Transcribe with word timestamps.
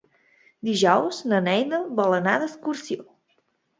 Dijous 0.69 1.19
na 1.33 1.41
Neida 1.49 1.83
vol 2.01 2.17
anar 2.21 2.35
d'excursió. 2.45 3.09